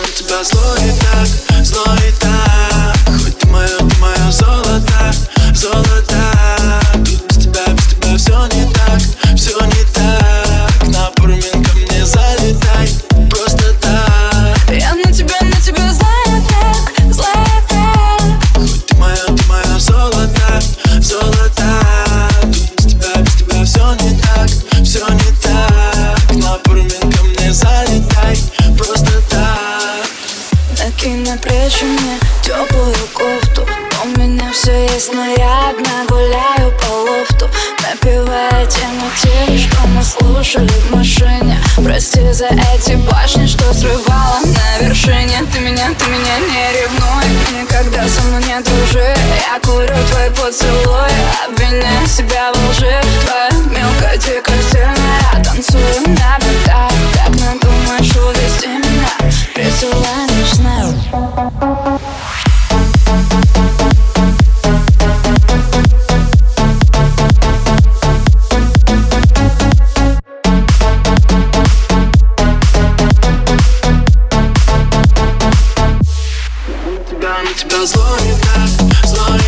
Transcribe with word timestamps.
на 0.00 0.06
тебя 0.08 0.42
и 0.76 0.92
так, 1.00 1.64
зло 1.64 1.94
и 2.06 2.12
так. 2.20 2.43
Но 35.12 35.26
я 35.26 35.70
одна 35.70 36.04
гуляю 36.08 36.72
по 36.78 36.86
лофту. 36.86 37.50
Напивая 37.82 38.64
тему 38.66 39.06
тем, 39.20 39.58
что 39.58 39.86
мы 39.88 40.02
слушали 40.02 40.68
в 40.68 40.96
машине. 40.96 41.58
Прости 41.76 42.32
за 42.32 42.46
эти 42.46 42.94
башни, 42.94 43.46
что 43.46 43.74
срывала 43.74 44.38
на 44.44 44.86
вершине. 44.86 45.42
Ты 45.52 45.60
меня, 45.60 45.90
ты 45.98 46.06
меня 46.06 46.38
не 46.48 46.80
ревнуй. 46.80 47.60
Никогда 47.60 48.08
со 48.08 48.22
мной 48.22 48.42
не 48.44 48.60
дружи. 48.60 49.14
Я 49.52 49.60
курю 49.60 49.94
твой 50.10 50.30
поцелуй 50.30 51.10
Обвиняю 51.46 52.06
себя 52.06 52.52
в 52.52 52.70
лжи. 52.70 53.00
Твоя 53.26 53.50
мелкая 53.70 54.16
дикость 54.16 54.74
тебя 77.56 77.86
злой, 77.86 78.18
как 78.42 78.68
злой, 79.06 79.40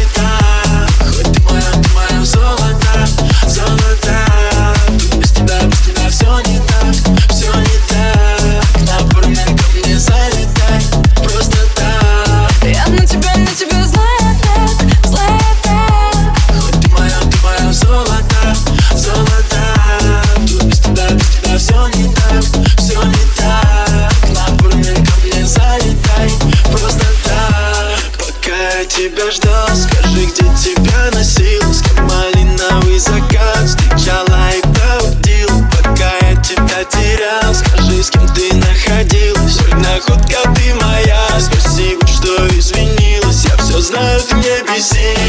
Sing. 44.86 45.25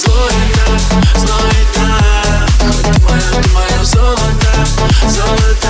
золото, 0.00 0.66
золото, 1.14 1.86
ты 2.58 3.00
мое, 3.02 3.42
ты 3.42 3.48
мое 3.50 3.84
золото, 3.84 4.50
золото. 5.08 5.69